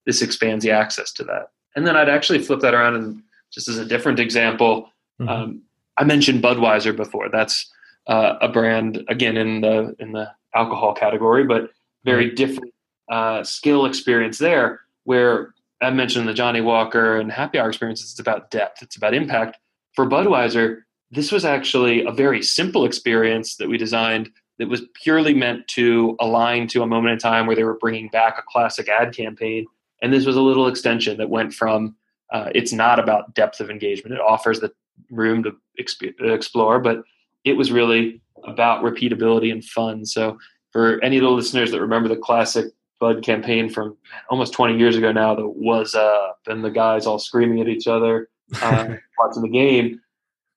[0.06, 1.50] this expands the access to that.
[1.76, 5.28] And then I'd actually flip that around and just as a different example, mm-hmm.
[5.28, 5.62] um,
[5.96, 7.28] I mentioned Budweiser before.
[7.28, 7.70] That's
[8.06, 11.70] uh, a brand again in the in the alcohol category, but
[12.04, 12.34] very mm-hmm.
[12.34, 12.74] different
[13.10, 14.80] uh, skill experience there.
[15.04, 18.02] Where I mentioned the johnnie Walker and Happy Hour experience.
[18.02, 18.82] It's about depth.
[18.82, 19.58] It's about impact.
[19.94, 25.34] For Budweiser, this was actually a very simple experience that we designed that was purely
[25.34, 28.88] meant to align to a moment in time where they were bringing back a classic
[28.88, 29.64] ad campaign
[30.02, 31.96] and this was a little extension that went from
[32.32, 34.14] uh, it's not about depth of engagement.
[34.14, 34.70] It offers the
[35.10, 37.02] room to exp- explore, but
[37.44, 40.04] it was really about repeatability and fun.
[40.04, 40.38] So
[40.70, 42.66] for any of the listeners that remember the classic
[43.00, 43.96] Bud campaign from
[44.28, 47.86] almost 20 years ago now, that was up and the guys all screaming at each
[47.86, 48.28] other
[48.60, 50.00] uh, watching the game.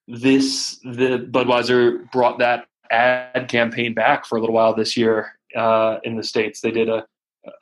[0.08, 5.98] This the Budweiser brought that ad campaign back for a little while this year uh,
[6.04, 6.60] in the states.
[6.60, 7.06] They did a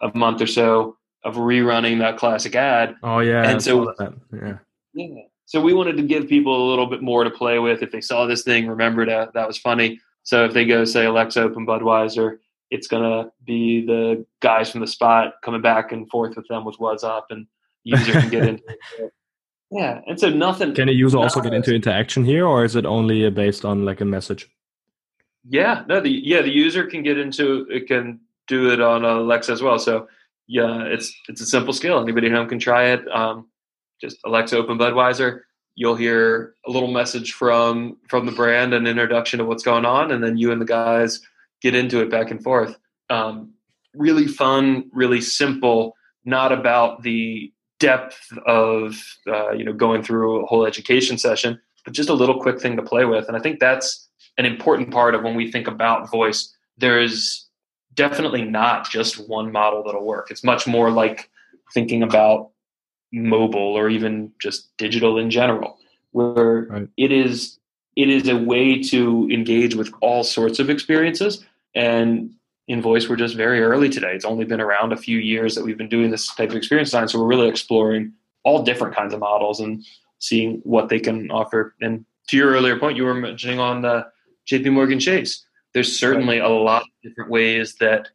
[0.03, 2.97] a month or so of rerunning that classic ad.
[3.03, 3.95] Oh yeah, and so
[4.33, 4.59] yeah.
[4.95, 5.23] yeah.
[5.47, 7.83] So we wanted to give people a little bit more to play with.
[7.83, 10.01] If they saw this thing, remember that that was funny.
[10.23, 12.39] So if they go say Alexa open Budweiser,
[12.71, 16.77] it's gonna be the guys from the spot coming back and forth with them with
[16.79, 17.47] what's up, and
[17.85, 18.63] user can get into.
[18.99, 19.13] It.
[19.71, 20.75] Yeah, and so nothing.
[20.75, 24.01] Can a user also get into interaction here, or is it only based on like
[24.01, 24.51] a message?
[25.49, 29.53] Yeah, no, the yeah the user can get into it can do it on Alexa
[29.53, 29.79] as well.
[29.79, 30.09] So
[30.49, 32.01] yeah, it's it's a simple skill.
[32.01, 33.07] Anybody at home can try it.
[33.15, 33.49] Um,
[34.01, 35.43] just Alexa open Budweiser.
[35.77, 40.11] You'll hear a little message from from the brand, an introduction of what's going on,
[40.11, 41.21] and then you and the guys
[41.63, 42.77] get into it back and forth.
[43.09, 43.53] Um,
[43.95, 45.95] really fun, really simple.
[46.25, 51.93] Not about the depth of uh, you know going through a whole education session, but
[51.93, 53.27] just a little quick thing to play with.
[53.27, 56.55] And I think that's an important part of when we think about voice.
[56.79, 57.49] There's
[57.95, 60.31] definitely not just one model that'll work.
[60.31, 61.29] It's much more like
[61.75, 62.51] thinking about
[63.13, 65.79] mobile or even just digital in general,
[66.13, 66.89] where right.
[66.97, 67.59] it is
[67.97, 71.45] it is a way to engage with all sorts of experiences.
[71.75, 72.35] And
[72.71, 74.15] in voice, we're just very early today.
[74.15, 76.91] It's only been around a few years that we've been doing this type of experience
[76.91, 77.09] design.
[77.09, 78.13] So we're really exploring
[78.45, 79.85] all different kinds of models and
[80.19, 81.75] seeing what they can offer.
[81.81, 84.07] And to your earlier point, you were mentioning on the
[84.49, 88.09] JP Morgan Chase there's certainly a lot of different ways that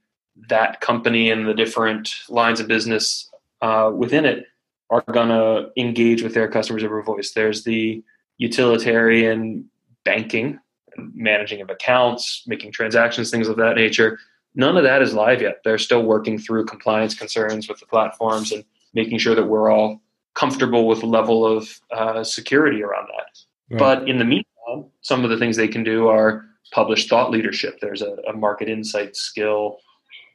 [0.50, 3.30] that company and the different lines of business
[3.62, 4.46] uh, within it
[4.90, 7.32] are going to engage with their customers over voice.
[7.32, 8.04] There's the
[8.38, 9.70] utilitarian
[10.04, 10.60] banking,
[10.98, 14.20] managing of accounts, making transactions, things of that nature.
[14.56, 15.58] None of that is live yet.
[15.64, 18.64] They're still working through compliance concerns with the platforms and
[18.94, 20.02] making sure that we're all
[20.34, 23.40] comfortable with the level of uh, security around that.
[23.70, 23.80] Right.
[23.80, 27.80] But in the meantime, some of the things they can do are published thought leadership.
[27.82, 29.80] There's a, a market insight skill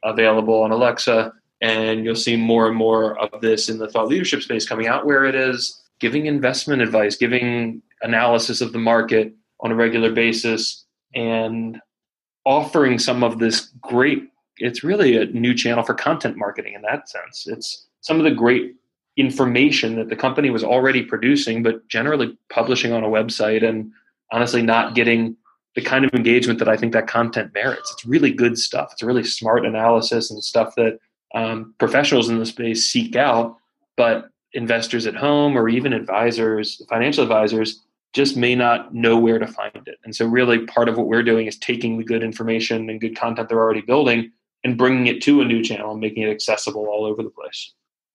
[0.03, 4.41] available on Alexa, and you'll see more and more of this in the thought leadership
[4.41, 9.71] space coming out, where it is giving investment advice, giving analysis of the market on
[9.71, 11.79] a regular basis, and
[12.45, 14.29] offering some of this great.
[14.57, 17.47] It's really a new channel for content marketing in that sense.
[17.47, 18.75] It's some of the great
[19.17, 23.91] information that the company was already producing, but generally publishing on a website and
[24.31, 25.35] honestly not getting
[25.75, 27.91] the kind of engagement that I think that content merits.
[27.93, 28.89] It's really good stuff.
[28.91, 30.99] It's really smart analysis and stuff that
[31.33, 33.55] um, professionals in the space seek out,
[33.95, 37.81] but investors at home or even advisors, financial advisors,
[38.13, 39.97] just may not know where to find it.
[40.03, 43.15] And so, really, part of what we're doing is taking the good information and good
[43.15, 44.31] content they're already building
[44.63, 47.73] and bringing it to a new channel and making it accessible all over the place.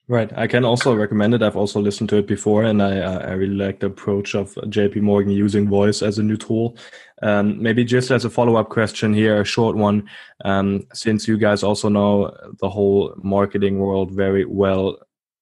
[0.09, 0.33] Right.
[0.37, 1.43] I can also recommend it.
[1.43, 5.01] I've also listened to it before, and I I really like the approach of JP
[5.03, 6.77] Morgan using voice as a new tool.
[7.23, 10.09] Um, maybe just as a follow up question here, a short one.
[10.45, 12.31] Um, since you guys also know
[12.61, 14.97] the whole marketing world very well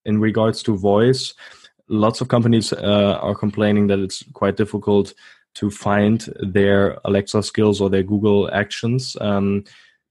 [0.07, 1.35] in regards to voice,
[1.89, 5.15] lots of companies uh, are complaining that it's quite difficult
[5.55, 9.17] to find their Alexa skills or their Google actions.
[9.21, 9.65] Um,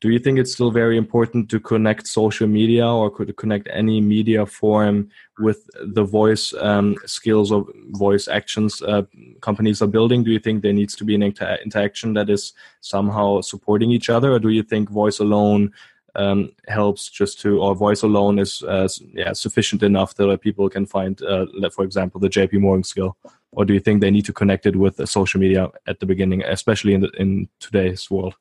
[0.03, 4.01] do you think it's still very important to connect social media or could connect any
[4.01, 5.09] media form
[5.39, 9.03] with the voice um, skills or voice actions uh,
[9.39, 12.51] companies are building do you think there needs to be an inter interaction that is
[12.81, 15.71] somehow supporting each other or do you think voice alone
[16.15, 20.85] um, helps just to or voice alone is uh, yeah sufficient enough that people can
[20.85, 23.17] find uh, for example the jp morgan skill
[23.51, 26.43] or do you think they need to connect it with social media at the beginning
[26.43, 28.35] especially in the, in today's world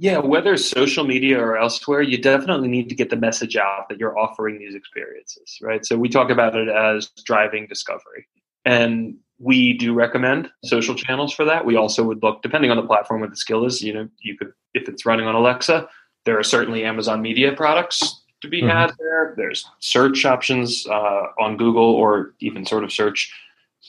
[0.00, 3.98] yeah, whether social media or elsewhere, you definitely need to get the message out that
[3.98, 5.84] you're offering these experiences, right?
[5.84, 8.28] So we talk about it as driving discovery.
[8.64, 11.66] And we do recommend social channels for that.
[11.66, 14.36] We also would look, depending on the platform where the skill is, you know, you
[14.36, 15.88] could, if it's running on Alexa,
[16.24, 18.70] there are certainly Amazon media products to be mm-hmm.
[18.70, 19.34] had there.
[19.36, 23.32] There's search options uh, on Google or even sort of search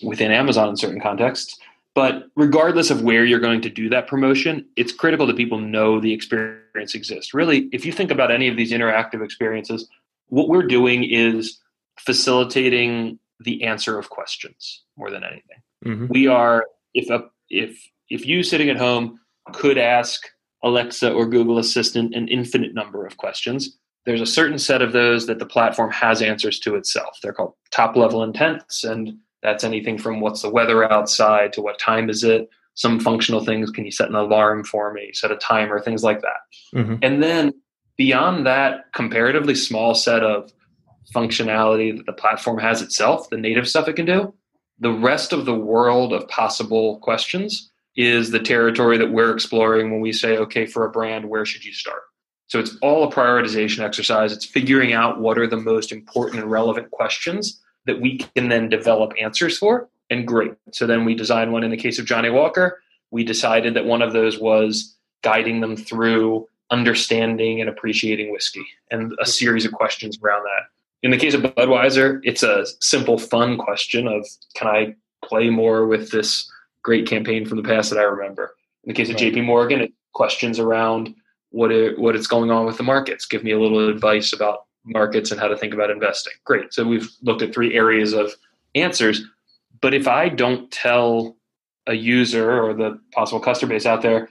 [0.01, 1.57] within Amazon in certain contexts.
[1.95, 5.99] But regardless of where you're going to do that promotion, it's critical that people know
[5.99, 7.33] the experience exists.
[7.33, 9.87] Really, if you think about any of these interactive experiences,
[10.27, 11.59] what we're doing is
[11.99, 15.57] facilitating the answer of questions more than anything.
[15.85, 16.07] Mm-hmm.
[16.09, 19.19] We are if a if if you sitting at home
[19.53, 20.29] could ask
[20.63, 25.27] Alexa or Google Assistant an infinite number of questions, there's a certain set of those
[25.27, 27.17] that the platform has answers to itself.
[27.21, 31.79] They're called top level intents and that's anything from what's the weather outside to what
[31.79, 32.49] time is it.
[32.73, 36.21] Some functional things can you set an alarm for me, set a timer, things like
[36.21, 36.77] that.
[36.77, 36.95] Mm-hmm.
[37.01, 37.53] And then
[37.97, 40.51] beyond that comparatively small set of
[41.13, 44.33] functionality that the platform has itself, the native stuff it can do,
[44.79, 49.99] the rest of the world of possible questions is the territory that we're exploring when
[49.99, 52.03] we say, okay, for a brand, where should you start?
[52.47, 54.31] So it's all a prioritization exercise.
[54.31, 58.69] It's figuring out what are the most important and relevant questions that we can then
[58.69, 59.89] develop answers for.
[60.09, 60.53] And great.
[60.71, 62.81] So then we designed one in the case of Johnnie Walker.
[63.11, 69.11] We decided that one of those was guiding them through understanding and appreciating whiskey and
[69.19, 70.69] a series of questions around that.
[71.03, 75.85] In the case of Budweiser, it's a simple, fun question of can I play more
[75.85, 76.49] with this
[76.89, 78.55] great campaign from the past that I remember?
[78.83, 79.31] In the case of right.
[79.31, 81.13] JP Morgan, it questions around
[81.51, 83.27] what it, what it's going on with the markets.
[83.27, 86.33] Give me a little advice about markets and how to think about investing.
[86.45, 86.73] Great.
[86.73, 88.33] So we've looked at three areas of
[88.73, 89.21] answers.
[89.81, 91.37] But if I don't tell
[91.85, 94.27] a user or the possible customer base out there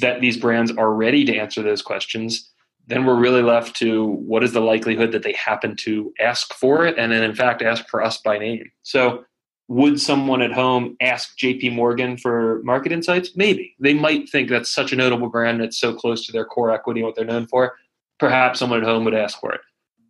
[0.00, 2.48] that these brands are ready to answer those questions,
[2.86, 6.86] then we're really left to what is the likelihood that they happen to ask for
[6.86, 8.70] it and then in fact ask for us by name.
[8.84, 9.24] So
[9.68, 13.36] would someone at home ask JP Morgan for market insights?
[13.36, 13.76] Maybe.
[13.78, 17.00] They might think that's such a notable brand that's so close to their core equity
[17.00, 17.76] and what they're known for.
[18.18, 19.60] Perhaps someone at home would ask for it.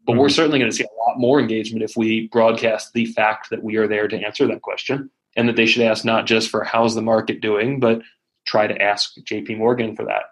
[0.07, 0.21] But mm-hmm.
[0.21, 3.63] we're certainly going to see a lot more engagement if we broadcast the fact that
[3.63, 6.63] we are there to answer that question and that they should ask not just for
[6.63, 8.01] how's the market doing, but
[8.47, 10.23] try to ask JP Morgan for that.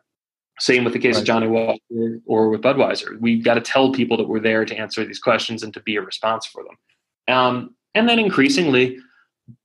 [0.59, 1.21] Same with the case right.
[1.21, 3.21] of Johnnie Walker or with Budweiser.
[3.21, 5.97] We've got to tell people that we're there to answer these questions and to be
[5.97, 7.37] a response for them.
[7.37, 8.99] Um, and then increasingly,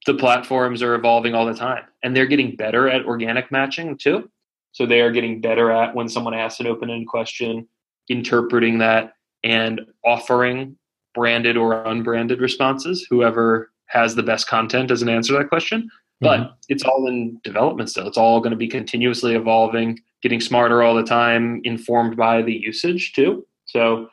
[0.05, 4.29] the platforms are evolving all the time and they're getting better at organic matching too.
[4.73, 7.67] So they are getting better at when someone asks an open ended question,
[8.09, 9.13] interpreting that
[9.43, 10.77] and offering
[11.13, 15.89] branded or unbranded responses, whoever has the best content as an answer to that question.
[16.21, 16.53] But mm-hmm.
[16.69, 18.07] it's all in development still.
[18.07, 22.53] It's all going to be continuously evolving, getting smarter all the time, informed by the
[22.53, 23.45] usage too.
[23.65, 24.07] So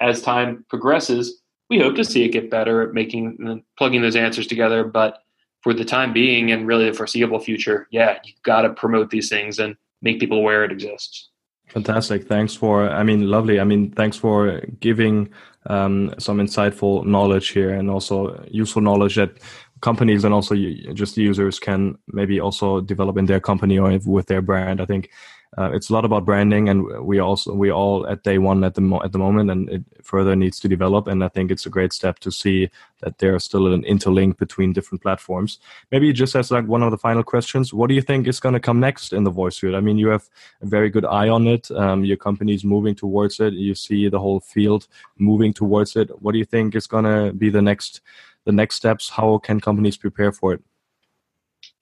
[0.00, 4.16] as time progresses, we hope to see it get better at making and plugging those
[4.16, 4.84] answers together.
[4.84, 5.18] But
[5.62, 9.28] for the time being and really the foreseeable future, yeah, you got to promote these
[9.28, 11.30] things and make people aware it exists.
[11.68, 12.28] Fantastic.
[12.28, 13.58] Thanks for, I mean, lovely.
[13.58, 15.30] I mean, thanks for giving
[15.66, 19.38] um, some insightful knowledge here and also useful knowledge that
[19.80, 20.54] companies and also
[20.92, 24.80] just users can maybe also develop in their company or with their brand.
[24.80, 25.10] I think
[25.56, 28.74] uh, it's a lot about branding, and we also we all at day one at
[28.74, 31.06] the mo- at the moment, and it further needs to develop.
[31.06, 32.70] And I think it's a great step to see
[33.02, 35.60] that there's still an interlink between different platforms.
[35.92, 38.54] Maybe just as like one of the final questions, what do you think is going
[38.54, 39.76] to come next in the voice field?
[39.76, 40.28] I mean, you have
[40.60, 41.70] a very good eye on it.
[41.70, 43.52] Um, your company is moving towards it.
[43.52, 44.88] You see the whole field
[45.18, 46.10] moving towards it.
[46.20, 48.00] What do you think is going to be the next
[48.44, 49.08] the next steps?
[49.08, 50.62] How can companies prepare for it?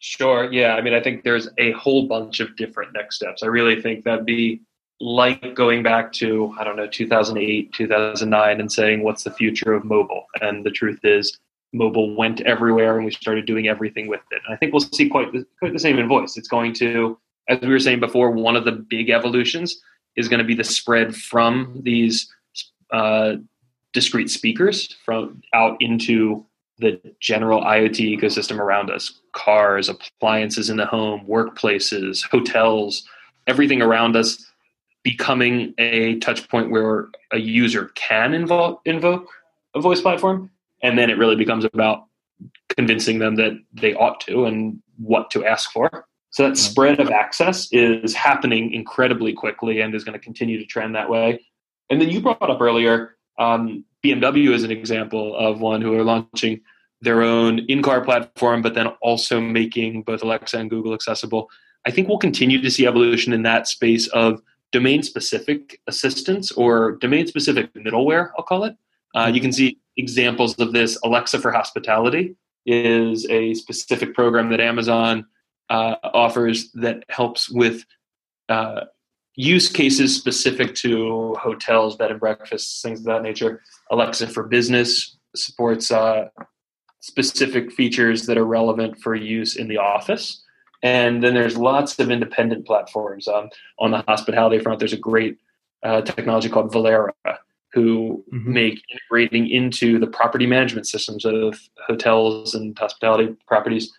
[0.05, 0.53] Sure.
[0.53, 0.75] Yeah.
[0.75, 3.45] I mean, I think there's a whole bunch of different next steps.
[3.45, 4.61] I really think that'd be
[5.01, 9.85] like going back to, I don't know, 2008, 2009 and saying, what's the future of
[9.85, 10.27] mobile?
[10.41, 11.39] And the truth is,
[11.73, 14.43] mobile went everywhere and we started doing everything with it.
[14.45, 16.37] And I think we'll see quite the, quite the same in voice.
[16.37, 17.17] It's going to,
[17.49, 19.81] as we were saying before, one of the big evolutions
[20.17, 22.29] is going to be the spread from these
[22.91, 23.37] uh,
[23.93, 26.45] discrete speakers from out into
[26.83, 33.09] the general IoT ecosystem around us cars, appliances in the home, workplaces, hotels,
[33.47, 34.45] everything around us
[35.03, 39.29] becoming a touch point where a user can invo- invoke
[39.75, 40.51] a voice platform.
[40.83, 42.05] And then it really becomes about
[42.69, 46.07] convincing them that they ought to and what to ask for.
[46.31, 50.65] So that spread of access is happening incredibly quickly and is going to continue to
[50.65, 51.41] trend that way.
[51.91, 56.05] And then you brought up earlier um, BMW is an example of one who are
[56.05, 56.61] launching
[57.01, 61.51] their own in-car platform, but then also making both Alexa and Google accessible.
[61.87, 64.41] I think we'll continue to see evolution in that space of
[64.71, 68.31] domain-specific assistance or domain-specific middleware.
[68.39, 68.77] I'll call it.
[69.15, 70.99] Uh, you can see examples of this.
[71.05, 75.27] Alexa for Hospitality is a specific program that Amazon
[75.69, 77.85] uh, offers that helps with
[78.49, 78.83] uh,
[79.35, 83.63] use cases specific to hotels, bed and breakfasts, things of that nature.
[83.91, 86.29] Alexa for Business supports uh,
[87.01, 90.43] specific features that are relevant for use in the office.
[90.83, 93.29] And then there's lots of independent platforms.
[93.29, 95.39] Um, on the hospitality front, there's a great
[95.83, 97.13] uh, technology called Volara,
[97.73, 98.53] who mm-hmm.
[98.53, 103.93] make integrating into the property management systems of hotels and hospitality properties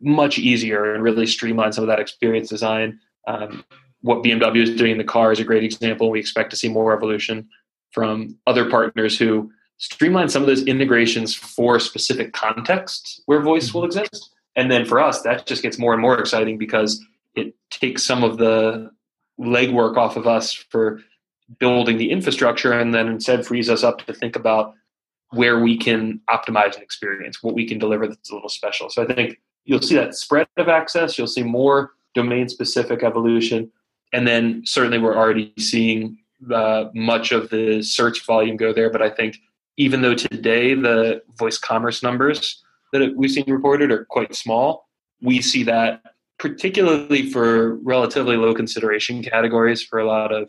[0.00, 3.00] much easier and really streamline some of that experience design.
[3.26, 3.64] Um,
[4.02, 6.10] what BMW is doing in the car is a great example.
[6.10, 7.48] We expect to see more evolution
[7.92, 13.82] from other partners who streamline some of those integrations for specific contexts where voice will
[13.82, 14.00] mm-hmm.
[14.00, 14.30] exist.
[14.56, 18.24] And then for us, that just gets more and more exciting because it takes some
[18.24, 18.90] of the
[19.40, 21.00] legwork off of us for
[21.58, 24.74] building the infrastructure and then instead frees us up to think about
[25.30, 28.90] where we can optimize an experience, what we can deliver that's a little special.
[28.90, 33.70] So I think you'll see that spread of access, you'll see more domain specific evolution,
[34.12, 36.18] and then certainly we're already seeing
[36.52, 38.90] uh, much of the search volume go there.
[38.90, 39.38] But I think
[39.76, 44.88] even though today the voice commerce numbers that we've seen reported are quite small,
[45.20, 46.02] we see that
[46.38, 50.48] particularly for relatively low consideration categories for a lot of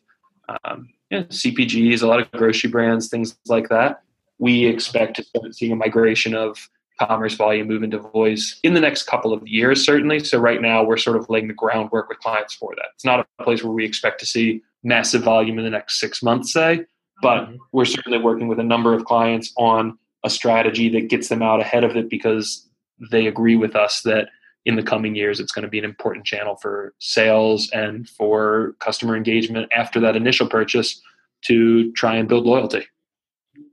[0.64, 4.03] um, you know, CPGs, a lot of grocery brands, things like that.
[4.38, 6.70] We expect to start seeing a migration of
[7.00, 10.20] commerce volume move into voice in the next couple of years, certainly.
[10.20, 12.88] So right now we're sort of laying the groundwork with clients for that.
[12.95, 16.22] It's not a place where we expect to see massive volume in the next six
[16.22, 16.86] months, say,
[17.22, 17.56] but mm-hmm.
[17.72, 21.62] we're certainly working with a number of clients on a strategy that gets them out
[21.62, 22.68] ahead of it because
[23.12, 24.30] they agree with us that
[24.66, 28.76] in the coming years it's going to be an important channel for sales and for
[28.80, 31.02] customer engagement after that initial purchase
[31.41, 32.86] to try and build loyalty.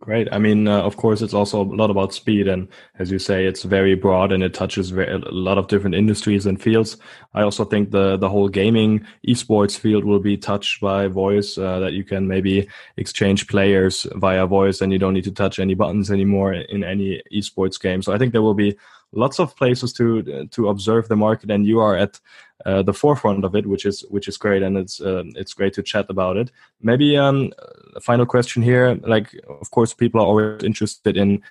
[0.06, 0.28] Great.
[0.30, 2.68] I mean, uh, of course, it's also a lot about speed, and
[3.00, 6.46] as you say, it's very broad and it touches very, a lot of different industries
[6.46, 6.96] and fields.
[7.34, 11.58] I also think the the whole gaming esports field will be touched by voice.
[11.58, 15.58] Uh, that you can maybe exchange players via voice, and you don't need to touch
[15.58, 18.00] any buttons anymore in any esports game.
[18.00, 18.76] So I think there will be
[19.16, 22.20] lots of places to to observe the market, and you are at
[22.64, 25.74] uh, the forefront of it, which is which is great, and it's uh, it's great
[25.74, 26.50] to chat about it.
[26.80, 27.52] Maybe um,
[27.94, 28.94] a final question here.
[29.02, 31.42] Like, of course, people are always interested in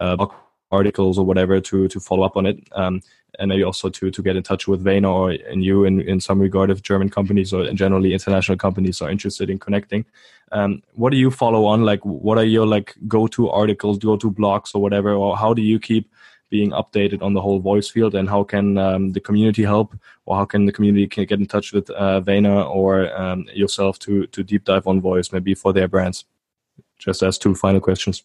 [0.00, 0.26] uh,
[0.70, 3.02] articles or whatever to to follow up on it, um,
[3.38, 6.20] and maybe also to to get in touch with Vayner or in you in in
[6.20, 10.04] some regard if German companies or generally international companies are interested in connecting.
[10.50, 11.82] Um, what do you follow on?
[11.82, 15.54] Like, what are your like go to articles, go to blogs or whatever, or how
[15.54, 16.10] do you keep
[16.52, 19.96] being updated on the whole voice field and how can um, the community help
[20.26, 23.98] or how can the community can get in touch with uh, Vayner or um, yourself
[24.00, 26.26] to to deep dive on voice maybe for their brands?
[26.98, 28.22] Just as two final questions.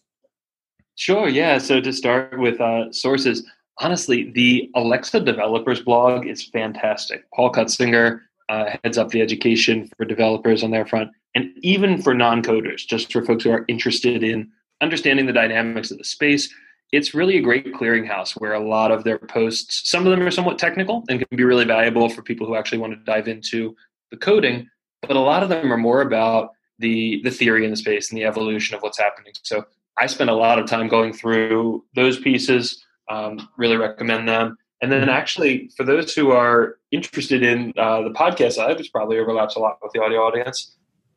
[0.94, 1.56] Sure yeah.
[1.56, 3.36] So to start with uh, sources
[3.80, 7.24] honestly the alexa developers blog is fantastic.
[7.34, 8.20] Paul cutsinger
[8.50, 13.10] uh, heads up the education for developers on their front and even for non-coders just
[13.12, 14.50] for folks who are interested in
[14.86, 16.44] understanding the dynamics of the space
[16.92, 20.30] it's really a great clearinghouse where a lot of their posts, some of them are
[20.30, 23.76] somewhat technical and can be really valuable for people who actually want to dive into
[24.10, 24.68] the coding,
[25.02, 28.18] but a lot of them are more about the the theory in the space and
[28.18, 29.32] the evolution of what's happening.
[29.42, 29.64] So
[29.98, 32.84] I spend a lot of time going through those pieces.
[33.10, 34.56] Um, really recommend them.
[34.80, 39.18] And then actually, for those who are interested in uh, the podcast side, which probably
[39.18, 40.76] overlaps a lot with the audio audience,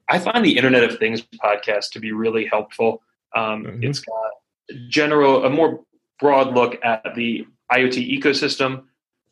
[0.10, 3.04] I find the Internet of Things podcast to be really helpful.
[3.36, 3.84] Um, mm-hmm.
[3.84, 4.32] It's got
[4.90, 5.82] general, a more
[6.20, 8.84] broad look at the IoT ecosystem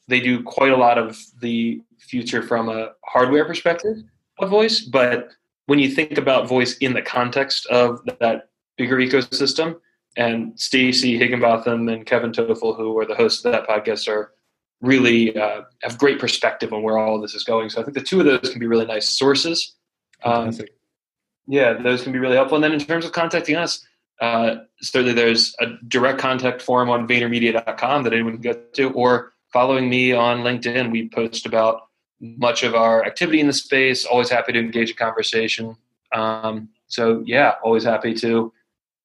[0.10, 3.98] they do quite a lot of the future from a hardware perspective
[4.40, 4.82] of voice.
[4.82, 5.30] But
[5.68, 9.80] when you think about voice in the context of that bigger ecosystem,
[10.18, 14.34] and Stacy Higginbotham and Kevin Tofel, who are the hosts of that podcast, are
[14.82, 17.70] really uh, have great perspective on where all this is going.
[17.70, 19.76] So I think the two of those can be really nice sources.
[20.24, 20.52] Um,
[21.48, 22.56] yeah, those can be really helpful.
[22.56, 23.86] And then in terms of contacting us,
[24.22, 29.34] uh, certainly there's a direct contact form on VaynerMedia.com that anyone can go to, or
[29.52, 30.92] following me on LinkedIn.
[30.92, 31.88] We post about
[32.20, 34.06] much of our activity in the space.
[34.06, 35.76] Always happy to engage a conversation.
[36.14, 38.52] Um, so yeah, always happy to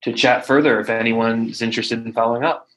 [0.02, 2.68] to chat further if anyone's interested in following up.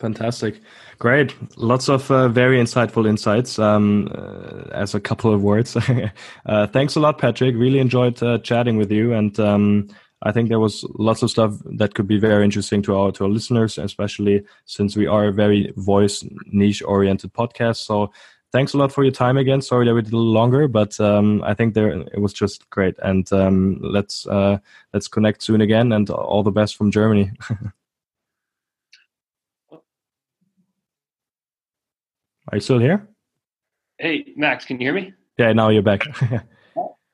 [0.00, 0.60] Fantastic.
[0.98, 1.34] Great.
[1.58, 5.76] Lots of uh, very insightful insights um, uh, as a couple of words.
[6.46, 7.54] uh, thanks a lot, Patrick.
[7.56, 9.12] Really enjoyed uh, chatting with you.
[9.12, 9.88] And um,
[10.22, 13.24] I think there was lots of stuff that could be very interesting to our, to
[13.24, 17.76] our listeners, especially since we are a very voice niche oriented podcast.
[17.76, 18.12] So
[18.52, 19.62] thanks a lot for your time again.
[19.62, 22.68] Sorry that we did a little longer, but um, I think there it was just
[22.70, 22.96] great.
[23.02, 24.58] And um, let's uh,
[24.92, 25.92] let's connect soon again.
[25.92, 27.32] And all the best from Germany.
[32.52, 33.08] Are you still here?
[33.98, 35.12] Hey, Max, can you hear me?
[35.38, 36.02] Yeah, now you're back.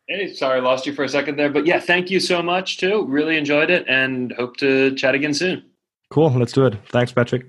[0.09, 1.51] hey, sorry, I lost you for a second there.
[1.51, 3.05] But yeah, thank you so much, too.
[3.07, 5.65] Really enjoyed it and hope to chat again soon.
[6.11, 6.31] Cool.
[6.31, 6.77] Let's do it.
[6.91, 7.47] Thanks, Patrick.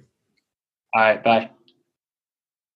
[0.93, 1.23] All right.
[1.23, 1.49] Bye.